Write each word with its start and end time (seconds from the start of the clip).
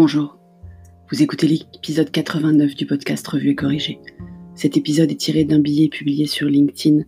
Bonjour, 0.00 0.38
vous 1.10 1.24
écoutez 1.24 1.48
l'épisode 1.48 2.12
89 2.12 2.76
du 2.76 2.86
podcast 2.86 3.26
Revue 3.26 3.50
et 3.50 3.54
Corrigé. 3.56 3.98
Cet 4.54 4.76
épisode 4.76 5.10
est 5.10 5.16
tiré 5.16 5.42
d'un 5.42 5.58
billet 5.58 5.88
publié 5.88 6.26
sur 6.26 6.46
LinkedIn 6.46 7.02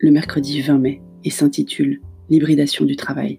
le 0.00 0.10
mercredi 0.10 0.60
20 0.60 0.78
mai 0.78 1.02
et 1.22 1.30
s'intitule 1.30 2.00
L'hybridation 2.30 2.84
du 2.84 2.96
travail. 2.96 3.38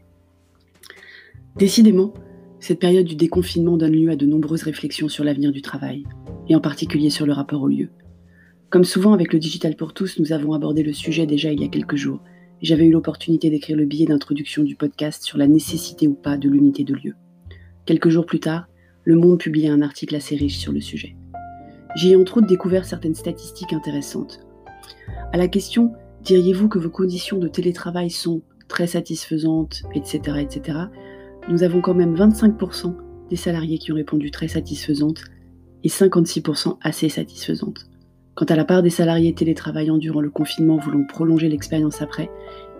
Décidément, 1.57 2.13
cette 2.61 2.79
période 2.79 3.05
du 3.05 3.17
déconfinement 3.17 3.75
donne 3.75 3.91
lieu 3.91 4.09
à 4.09 4.15
de 4.15 4.25
nombreuses 4.25 4.63
réflexions 4.63 5.09
sur 5.09 5.25
l'avenir 5.25 5.51
du 5.51 5.61
travail, 5.61 6.05
et 6.47 6.55
en 6.55 6.61
particulier 6.61 7.09
sur 7.09 7.25
le 7.25 7.33
rapport 7.33 7.61
au 7.61 7.67
lieu. 7.67 7.89
Comme 8.69 8.85
souvent 8.85 9.11
avec 9.11 9.33
le 9.33 9.39
Digital 9.39 9.75
pour 9.75 9.93
tous, 9.93 10.17
nous 10.17 10.31
avons 10.31 10.53
abordé 10.53 10.81
le 10.81 10.93
sujet 10.93 11.25
déjà 11.25 11.51
il 11.51 11.59
y 11.59 11.65
a 11.65 11.67
quelques 11.67 11.97
jours, 11.97 12.21
et 12.61 12.65
j'avais 12.65 12.85
eu 12.85 12.91
l'opportunité 12.91 13.49
d'écrire 13.49 13.75
le 13.75 13.85
billet 13.85 14.05
d'introduction 14.05 14.63
du 14.63 14.77
podcast 14.77 15.23
sur 15.25 15.37
la 15.37 15.47
nécessité 15.47 16.07
ou 16.07 16.13
pas 16.13 16.37
de 16.37 16.47
l'unité 16.47 16.85
de 16.85 16.93
lieu. 16.93 17.15
Quelques 17.85 18.09
jours 18.09 18.25
plus 18.25 18.39
tard, 18.39 18.67
Le 19.03 19.15
Monde 19.15 19.39
publiait 19.39 19.69
un 19.69 19.83
article 19.83 20.15
assez 20.15 20.35
riche 20.35 20.57
sur 20.57 20.71
le 20.71 20.81
sujet. 20.81 21.15
J'y 21.95 22.11
ai 22.11 22.15
entre 22.15 22.37
autres 22.37 22.47
découvert 22.47 22.83
certaines 22.83 23.13
statistiques 23.13 23.73
intéressantes. 23.73 24.39
À 25.31 25.37
la 25.37 25.47
question 25.47 25.93
Diriez-vous 26.23 26.69
que 26.69 26.79
vos 26.79 26.89
conditions 26.89 27.37
de 27.37 27.47
télétravail 27.47 28.09
sont 28.09 28.41
très 28.67 28.87
satisfaisantes, 28.87 29.83
etc., 29.93 30.39
etc., 30.39 30.79
nous 31.47 31.61
avons 31.61 31.81
quand 31.81 31.93
même 31.93 32.15
25% 32.15 32.95
des 33.29 33.35
salariés 33.35 33.77
qui 33.77 33.91
ont 33.91 33.95
répondu 33.95 34.31
très 34.31 34.47
satisfaisantes 34.47 35.23
et 35.83 35.87
56% 35.87 36.77
assez 36.81 37.09
satisfaisantes. 37.09 37.85
Quant 38.33 38.45
à 38.45 38.55
la 38.55 38.65
part 38.65 38.81
des 38.81 38.89
salariés 38.89 39.35
télétravaillant 39.35 39.99
durant 39.99 40.21
le 40.21 40.31
confinement 40.31 40.77
voulant 40.77 41.03
prolonger 41.03 41.47
l'expérience 41.47 42.01
après, 42.01 42.31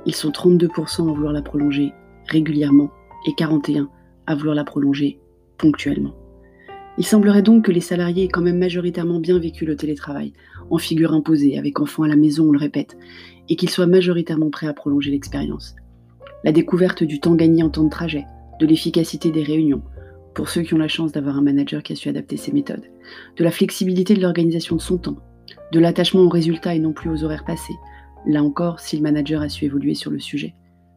ils 0.07 0.15
sont 0.15 0.31
32% 0.31 1.07
à 1.07 1.13
vouloir 1.13 1.31
la 1.31 1.43
prolonger 1.43 1.93
régulièrement 2.27 2.89
et 3.27 3.31
41% 3.33 3.85
à 4.27 4.35
vouloir 4.35 4.55
la 4.55 4.63
prolonger 4.63 5.19
ponctuellement. 5.57 6.15
Il 6.97 7.05
semblerait 7.05 7.41
donc 7.41 7.65
que 7.65 7.71
les 7.71 7.81
salariés 7.81 8.25
aient 8.25 8.29
quand 8.29 8.41
même 8.41 8.57
majoritairement 8.57 9.19
bien 9.19 9.37
vécu 9.37 9.65
le 9.65 9.75
télétravail, 9.75 10.33
en 10.69 10.77
figure 10.77 11.13
imposée, 11.13 11.57
avec 11.57 11.79
enfants 11.79 12.03
à 12.03 12.07
la 12.07 12.15
maison, 12.15 12.49
on 12.49 12.51
le 12.51 12.59
répète, 12.59 12.97
et 13.49 13.55
qu'ils 13.55 13.69
soient 13.69 13.87
majoritairement 13.87 14.49
prêts 14.49 14.67
à 14.67 14.73
prolonger 14.73 15.11
l'expérience. 15.11 15.75
La 16.43 16.51
découverte 16.51 17.03
du 17.03 17.19
temps 17.19 17.35
gagné 17.35 17.63
en 17.63 17.69
temps 17.69 17.83
de 17.83 17.89
trajet, 17.89 18.25
de 18.59 18.65
l'efficacité 18.65 19.31
des 19.31 19.43
réunions, 19.43 19.81
pour 20.33 20.49
ceux 20.49 20.61
qui 20.61 20.73
ont 20.73 20.79
la 20.79 20.87
chance 20.87 21.11
d'avoir 21.11 21.37
un 21.37 21.41
manager 21.41 21.83
qui 21.83 21.93
a 21.93 21.95
su 21.95 22.07
adapter 22.07 22.37
ses 22.37 22.51
méthodes, 22.51 22.85
de 23.37 23.43
la 23.43 23.51
flexibilité 23.51 24.13
de 24.13 24.21
l'organisation 24.21 24.75
de 24.75 24.81
son 24.81 24.97
temps, 24.97 25.17
de 25.71 25.79
l'attachement 25.79 26.21
aux 26.21 26.29
résultats 26.29 26.75
et 26.75 26.79
non 26.79 26.93
plus 26.93 27.09
aux 27.09 27.23
horaires 27.23 27.45
passés, 27.45 27.75
là 28.25 28.43
encore 28.43 28.79
si 28.79 28.95
le 28.95 29.03
manager 29.03 29.41
a 29.41 29.49
su 29.49 29.65
évoluer 29.65 29.95
sur 29.95 30.11
le 30.11 30.19
sujet. 30.19 30.53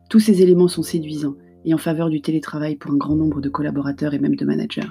Tous 0.09 0.21
ces 0.21 0.43
éléments 0.43 0.69
sont 0.69 0.83
séduisants 0.83 1.35
et 1.65 1.75
en 1.75 1.79
faveur 1.79 2.09
du 2.09 2.21
télétravail 2.21 2.77
pour 2.77 2.93
un 2.93 2.97
grand 2.97 3.17
nombre 3.17 3.41
de 3.41 3.49
collaborateurs 3.49 4.15
et 4.15 4.19
même 4.19 4.37
de 4.37 4.45
managers. 4.45 4.89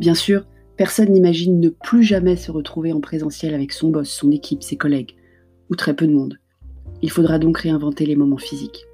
Bien 0.00 0.14
sûr, 0.14 0.46
personne 0.76 1.10
n'imagine 1.10 1.60
ne 1.60 1.68
plus 1.68 2.02
jamais 2.02 2.36
se 2.36 2.50
retrouver 2.50 2.92
en 2.92 3.00
présentiel 3.00 3.54
avec 3.54 3.72
son 3.72 3.90
boss, 3.90 4.08
son 4.08 4.30
équipe, 4.30 4.62
ses 4.62 4.76
collègues, 4.76 5.14
ou 5.70 5.76
très 5.76 5.94
peu 5.94 6.06
de 6.06 6.12
monde. 6.12 6.38
Il 7.02 7.10
faudra 7.10 7.38
donc 7.38 7.58
réinventer 7.58 8.06
les 8.06 8.16
moments 8.16 8.38
physiques. 8.38 8.84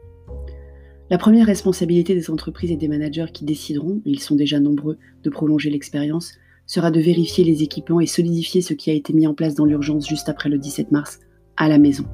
La 1.10 1.19
première 1.19 1.46
responsabilité 1.46 2.14
des 2.14 2.30
entreprises 2.30 2.70
et 2.70 2.76
des 2.76 2.88
managers 2.88 3.32
qui 3.32 3.44
décideront, 3.44 4.02
et 4.04 4.10
ils 4.10 4.20
sont 4.20 4.36
déjà 4.36 4.60
nombreux, 4.60 4.98
de 5.22 5.30
prolonger 5.30 5.70
l'expérience, 5.70 6.34
sera 6.66 6.91
de 6.91 7.00
vérifier 7.00 7.44
les 7.44 7.62
équipements 7.62 8.00
et 8.00 8.06
solidifier 8.06 8.60
ce 8.60 8.74
qui 8.74 8.91
a 8.91 8.94
été 8.94 9.14
mis 9.14 9.26
en 9.26 9.32
place 9.32 9.54
dans 9.54 9.64
l'urgence 9.64 10.06
juste 10.06 10.28
après 10.28 10.50
le 10.50 10.58
17 10.58 10.92
mars, 10.92 11.20
à 11.56 11.69
la 11.69 11.78
maison. 11.78 12.04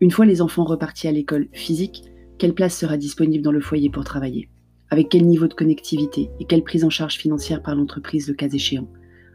Une 0.00 0.10
fois 0.10 0.26
les 0.26 0.42
enfants 0.42 0.64
repartis 0.64 1.08
à 1.08 1.12
l'école 1.12 1.48
physique, 1.52 2.04
quelle 2.40 2.54
place 2.54 2.74
sera 2.74 2.96
disponible 2.96 3.44
dans 3.44 3.52
le 3.52 3.60
foyer 3.60 3.90
pour 3.90 4.02
travailler? 4.02 4.48
Avec 4.88 5.10
quel 5.10 5.26
niveau 5.26 5.46
de 5.46 5.52
connectivité 5.52 6.30
et 6.40 6.46
quelle 6.46 6.64
prise 6.64 6.84
en 6.84 6.90
charge 6.90 7.18
financière 7.18 7.62
par 7.62 7.74
l'entreprise 7.74 8.28
le 8.28 8.34
cas 8.34 8.48
échéant? 8.48 8.88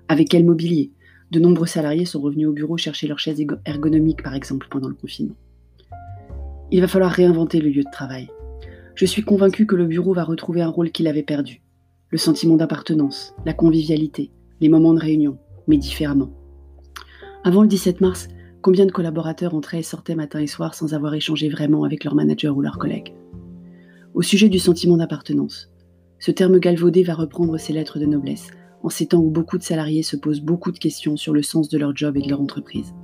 Avec 0.08 0.30
quel 0.30 0.43
mobilier? 0.43 0.92
De 1.30 1.39
nombreux 1.39 1.67
salariés 1.67 2.05
sont 2.05 2.20
revenus 2.20 2.48
au 2.48 2.52
bureau 2.52 2.77
chercher 2.77 3.08
leur 3.08 3.20
chaise 3.20 3.39
ergonomique 3.64 4.23
par 4.23 4.33
exemple 4.33 4.65
pendant 4.71 4.88
le 4.88 4.95
confinement. 4.95 5.36
Il 6.71 6.82
va 6.82 6.88
falloir 6.88 7.11
réinventer 7.11 7.61
le 7.61 7.70
lieu 7.70 7.83
de 7.83 7.92
travail. 7.92 8.27
Je 8.95 9.05
suis 9.05 9.21
convaincue 9.21 9.67
que 9.67 9.76
le 9.76 9.86
bureau 9.86 10.15
va 10.15 10.23
retrouver 10.23 10.64
un 10.64 10.70
rôle 10.70 10.89
qu'il 10.89 11.05
avait 11.05 11.21
perdu. 11.21 11.61
Le 12.10 12.17
sentiment 12.17 12.55
d'appartenance, 12.55 13.36
la 13.45 13.54
convivialité, 13.54 14.32
les 14.61 14.70
moments 14.70 14.95
de 14.95 14.99
réunion, 14.99 15.38
mais 15.67 15.77
différemment. 15.77 16.32
Avant 17.44 17.61
le 17.61 17.67
17 17.67 18.02
mars, 18.02 18.30
Combien 18.65 18.87
de 18.87 18.92
collaborateurs 18.92 19.53
entraient 19.53 19.81
et 19.81 19.83
sortaient 19.83 20.15
matin 20.15 20.39
et 20.39 20.48
soir 20.48 20.73
sans 20.73 20.95
avoir 20.95 21.14
échangé 21.14 21.49
vraiment 21.49 21.83
avec 21.83 22.03
leur 22.03 22.15
manager 22.15 22.58
ou 22.58 22.61
leurs 22.61 22.80
collègues? 22.80 23.14
Au 24.15 24.23
sujet 24.23 24.49
du 24.49 24.58
sentiment 24.58 24.98
d'appartenance, 24.98 25.70
ce 26.17 26.31
terme 26.31 26.58
galvaudé 26.58 27.03
va 27.03 27.14
reprendre 27.14 27.59
ses 27.59 27.73
lettres 27.73 27.99
de 27.99 28.08
noblesse, 28.08 28.49
en 28.81 28.89
ces 28.89 29.05
temps 29.05 29.20
où 29.20 29.30
beaucoup 29.30 29.59
de 29.59 29.64
salariés 29.64 30.02
se 30.02 30.15
posent 30.15 30.42
beaucoup 30.42 30.71
de 30.71 30.80
questions 30.80 31.15
sur 31.15 31.31
le 31.31 31.43
sens 31.43 31.70
de 31.70 31.77
leur 31.77 31.95
job 31.95 32.17
et 32.17 32.23
de 32.23 32.27
leur 32.27 32.42
entreprise. 32.42 32.95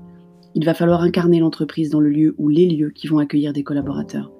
Il 0.55 0.65
va 0.65 0.73
falloir 0.73 1.03
incarner 1.03 1.39
l'entreprise 1.39 1.91
dans 1.91 1.99
le 1.99 2.09
lieu 2.09 2.33
ou 2.39 2.49
les 2.49 2.65
lieux 2.65 2.89
qui 2.89 3.05
vont 3.05 3.19
accueillir 3.19 3.53
des 3.53 3.61
collaborateurs. 3.61 4.31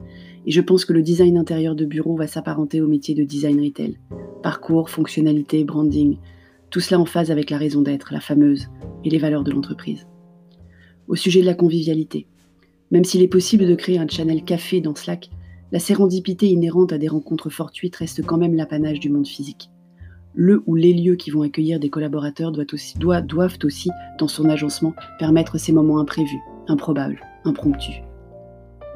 Et 0.48 0.52
je 0.52 0.62
pense 0.62 0.86
que 0.86 0.94
le 0.94 1.04
design 1.04 1.38
intérieur 1.38 1.76
de 1.76 1.86
bureau 1.86 2.16
va 2.16 2.26
s'apparenter 2.26 2.82
au 2.82 2.88
métier 2.88 3.14
de 3.14 3.24
design 3.24 3.64
retail. 3.64 4.00
Parcours, 4.42 4.90
fonctionnalité, 4.90 5.66
branding, 5.66 6.18
tout 6.72 6.80
cela 6.80 7.00
en 7.00 7.06
phase 7.06 7.30
avec 7.30 7.52
la 7.52 7.60
raison 7.60 7.84
d'être, 7.84 8.12
la 8.12 8.22
fameuse, 8.22 8.70
et 9.04 9.12
les 9.12 9.20
valeurs 9.20 9.44
de 9.44 9.52
l'entreprise 9.52 10.08
au 11.12 11.16
sujet 11.16 11.42
de 11.42 11.46
la 11.46 11.54
convivialité. 11.54 12.26
Même 12.90 13.04
s'il 13.04 13.22
est 13.22 13.28
possible 13.28 13.68
de 13.68 13.76
créer 13.76 14.00
un 14.00 14.08
channel 14.08 14.46
café 14.46 14.80
dans 14.80 14.96
Slack, 14.96 15.30
la 15.74 15.80
sérendipité 15.80 16.48
inhérente 16.48 16.94
à 16.94 16.98
des 16.98 17.10
rencontres 17.10 17.50
fortuites 17.50 17.98
reste 17.98 18.26
quand 18.26 18.38
même 18.38 18.56
l'apanage 18.56 19.02
du 19.02 19.10
monde 19.10 19.28
physique. 19.28 19.70
Le 20.34 20.64
ou 20.68 20.76
les 20.76 20.94
lieux 20.94 21.18
qui 21.18 21.30
vont 21.30 21.42
accueillir 21.42 21.82
des 21.82 21.90
collaborateurs 21.90 22.54
doivent 22.54 22.68
aussi, 22.72 22.98
doivent 22.98 23.58
aussi, 23.66 23.90
dans 24.20 24.30
son 24.30 24.48
agencement, 24.48 24.94
permettre 25.20 25.58
ces 25.58 25.74
moments 25.74 26.00
imprévus, 26.00 26.40
improbables, 26.70 27.20
impromptus. 27.44 27.96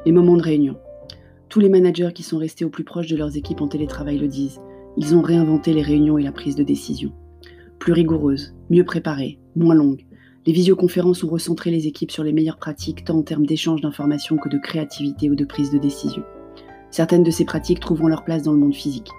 Les 0.06 0.12
moments 0.12 0.38
de 0.38 0.42
réunion. 0.42 0.78
Tous 1.50 1.60
les 1.60 1.68
managers 1.68 2.12
qui 2.14 2.22
sont 2.22 2.38
restés 2.38 2.64
au 2.64 2.70
plus 2.70 2.84
proche 2.84 3.08
de 3.08 3.16
leurs 3.16 3.36
équipes 3.36 3.60
en 3.60 3.68
télétravail 3.68 4.16
le 4.16 4.28
disent. 4.28 4.60
Ils 4.96 5.14
ont 5.14 5.22
réinventé 5.22 5.74
les 5.74 5.82
réunions 5.82 6.16
et 6.16 6.22
la 6.22 6.32
prise 6.32 6.56
de 6.56 6.64
décision. 6.64 7.12
Plus 7.78 7.92
rigoureuses, 7.92 8.54
mieux 8.70 8.84
préparées, 8.84 9.38
moins 9.54 9.74
longues, 9.74 10.05
les 10.46 10.52
visioconférences 10.52 11.24
ont 11.24 11.28
recentré 11.28 11.70
les 11.72 11.88
équipes 11.88 12.12
sur 12.12 12.22
les 12.22 12.32
meilleures 12.32 12.58
pratiques, 12.58 13.04
tant 13.04 13.18
en 13.18 13.22
termes 13.22 13.46
d'échange 13.46 13.80
d'informations 13.80 14.36
que 14.36 14.48
de 14.48 14.58
créativité 14.58 15.28
ou 15.28 15.34
de 15.34 15.44
prise 15.44 15.72
de 15.72 15.78
décision. 15.78 16.22
Certaines 16.90 17.24
de 17.24 17.32
ces 17.32 17.44
pratiques 17.44 17.80
trouveront 17.80 18.06
leur 18.06 18.24
place 18.24 18.42
dans 18.42 18.52
le 18.52 18.58
monde 18.58 18.74
physique. 18.74 19.10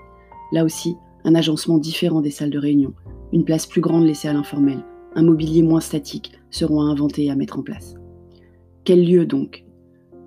Là 0.53 0.63
aussi, 0.63 0.95
un 1.25 1.35
agencement 1.35 1.77
différent 1.77 2.21
des 2.21 2.31
salles 2.31 2.49
de 2.49 2.57
réunion, 2.57 2.93
une 3.33 3.43
place 3.43 3.65
plus 3.65 3.81
grande 3.81 4.05
laissée 4.05 4.29
à 4.29 4.33
l'informel, 4.33 4.79
un 5.15 5.23
mobilier 5.23 5.63
moins 5.63 5.81
statique 5.81 6.31
seront 6.49 6.79
à 6.79 6.85
inventer 6.85 7.25
et 7.25 7.31
à 7.31 7.35
mettre 7.35 7.59
en 7.59 7.63
place. 7.63 7.95
Quel 8.85 9.05
lieu 9.05 9.25
donc? 9.25 9.65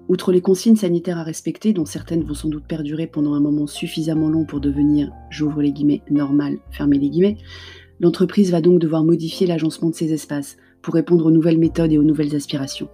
Outre 0.09 0.33
les 0.33 0.43
consignes 0.43 0.77
sanitaires 0.77 1.19
à 1.19 1.23
respecter, 1.23 1.73
dont 1.73 1.87
certaines 1.87 2.25
vont 2.25 2.35
sans 2.35 2.49
doute 2.49 2.67
perdurer 2.67 3.07
pendant 3.07 3.33
un 3.33 3.41
moment 3.41 3.67
suffisamment 3.67 4.29
long 4.29 4.45
pour 4.45 4.61
devenir, 4.61 5.11
j'ouvre 5.31 5.63
les 5.63 5.73
guillemets, 5.73 6.03
normal, 6.11 6.59
fermez 6.71 6.99
les 6.99 7.09
guillemets, 7.09 7.39
l'entreprise 8.01 8.51
va 8.51 8.61
donc 8.61 8.81
devoir 8.81 9.05
modifier 9.05 9.47
l'agencement 9.47 9.89
de 9.89 9.95
ses 9.95 10.13
espaces, 10.13 10.57
pour 10.83 10.95
répondre 10.95 11.27
aux 11.27 11.31
nouvelles 11.31 11.59
méthodes 11.59 11.93
et 11.93 11.99
aux 11.99 12.03
nouvelles 12.03 12.35
aspirations. 12.35 12.89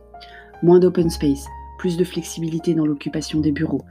Moins 0.62 0.78
d'open 0.78 1.10
space, 1.10 1.46
plus 1.78 1.96
de 1.96 2.04
flexibilité 2.04 2.74
dans 2.74 2.86
l'occupation 2.86 3.40
des 3.40 3.52
bureaux, 3.52 3.82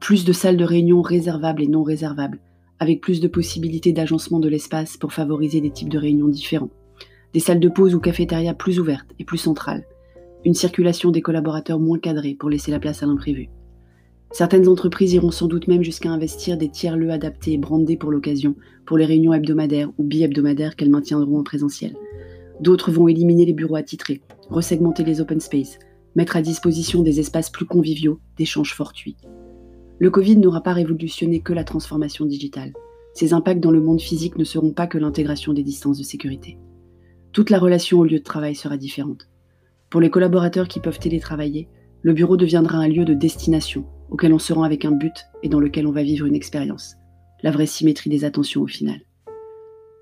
plus 0.00 0.24
de 0.24 0.32
salles 0.32 0.56
de 0.56 0.64
réunion 0.64 1.02
réservables 1.02 1.62
et 1.62 1.68
non 1.68 1.82
réservables, 1.82 2.40
avec 2.78 3.00
plus 3.00 3.20
de 3.20 3.28
possibilités 3.28 3.92
d'agencement 3.92 4.40
de 4.40 4.48
l'espace 4.48 4.96
pour 4.96 5.12
favoriser 5.12 5.60
des 5.60 5.70
types 5.70 5.88
de 5.88 5.98
réunions 5.98 6.28
différents, 6.28 6.70
des 7.32 7.40
salles 7.40 7.60
de 7.60 7.68
pause 7.68 7.94
ou 7.94 8.00
cafétéria 8.00 8.54
plus 8.54 8.80
ouvertes 8.80 9.10
et 9.18 9.24
plus 9.24 9.38
centrales, 9.38 9.84
une 10.44 10.54
circulation 10.54 11.10
des 11.10 11.22
collaborateurs 11.22 11.78
moins 11.78 11.98
cadrée 11.98 12.34
pour 12.34 12.50
laisser 12.50 12.70
la 12.70 12.80
place 12.80 13.02
à 13.02 13.06
l'imprévu. 13.06 13.48
Certaines 14.32 14.66
entreprises 14.66 15.12
iront 15.12 15.30
sans 15.30 15.46
doute 15.46 15.68
même 15.68 15.84
jusqu'à 15.84 16.10
investir 16.10 16.56
des 16.56 16.70
tiers-lieux 16.70 17.10
adaptés 17.10 17.52
et 17.52 17.58
brandés 17.58 17.98
pour 17.98 18.10
l'occasion, 18.10 18.56
pour 18.86 18.96
les 18.96 19.04
réunions 19.04 19.34
hebdomadaires 19.34 19.90
ou 19.98 20.04
bi-hebdomadaires 20.04 20.74
qu'elles 20.74 20.90
maintiendront 20.90 21.38
en 21.38 21.42
présentiel. 21.42 21.94
D'autres 22.62 22.92
vont 22.92 23.08
éliminer 23.08 23.44
les 23.44 23.54
bureaux 23.54 23.74
attitrés, 23.74 24.20
resegmenter 24.48 25.02
les 25.02 25.20
open 25.20 25.40
space, 25.40 25.80
mettre 26.14 26.36
à 26.36 26.42
disposition 26.42 27.02
des 27.02 27.18
espaces 27.18 27.50
plus 27.50 27.66
conviviaux, 27.66 28.20
d'échanges 28.36 28.72
fortuits. 28.72 29.16
Le 29.98 30.10
Covid 30.10 30.36
n'aura 30.36 30.62
pas 30.62 30.72
révolutionné 30.72 31.40
que 31.40 31.52
la 31.52 31.64
transformation 31.64 32.24
digitale. 32.24 32.72
Ses 33.14 33.32
impacts 33.32 33.58
dans 33.58 33.72
le 33.72 33.80
monde 33.80 34.00
physique 34.00 34.38
ne 34.38 34.44
seront 34.44 34.70
pas 34.70 34.86
que 34.86 34.96
l'intégration 34.96 35.52
des 35.52 35.64
distances 35.64 35.98
de 35.98 36.04
sécurité. 36.04 36.56
Toute 37.32 37.50
la 37.50 37.58
relation 37.58 37.98
au 37.98 38.04
lieu 38.04 38.20
de 38.20 38.24
travail 38.24 38.54
sera 38.54 38.76
différente. 38.76 39.28
Pour 39.90 40.00
les 40.00 40.10
collaborateurs 40.10 40.68
qui 40.68 40.78
peuvent 40.78 41.00
télétravailler, 41.00 41.68
le 42.02 42.12
bureau 42.12 42.36
deviendra 42.36 42.78
un 42.78 42.86
lieu 42.86 43.04
de 43.04 43.14
destination 43.14 43.86
auquel 44.08 44.32
on 44.32 44.38
se 44.38 44.52
rend 44.52 44.62
avec 44.62 44.84
un 44.84 44.92
but 44.92 45.24
et 45.42 45.48
dans 45.48 45.58
lequel 45.58 45.88
on 45.88 45.92
va 45.92 46.04
vivre 46.04 46.26
une 46.26 46.36
expérience. 46.36 46.94
La 47.42 47.50
vraie 47.50 47.66
symétrie 47.66 48.08
des 48.08 48.24
attentions 48.24 48.62
au 48.62 48.68
final. 48.68 49.00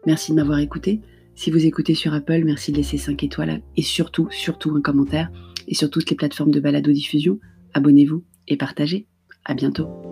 Merci 0.05 0.33
de 0.33 0.37
m'avoir 0.37 0.59
écouté. 0.59 1.01
Si 1.41 1.51
vous 1.51 1.65
écoutez 1.65 1.95
sur 1.95 2.13
Apple, 2.13 2.43
merci 2.45 2.71
de 2.71 2.77
laisser 2.77 2.99
5 2.99 3.25
étoiles 3.25 3.63
et 3.75 3.81
surtout, 3.81 4.29
surtout 4.31 4.77
un 4.77 4.83
commentaire. 4.83 5.33
Et 5.69 5.75
sur 5.75 5.89
toutes 5.89 6.11
les 6.11 6.17
plateformes 6.17 6.51
de 6.51 6.61
balado-diffusion, 6.61 7.39
abonnez-vous 7.73 8.23
et 8.47 8.59
partagez. 8.59 9.07
À 9.47 9.55
bientôt. 9.55 10.10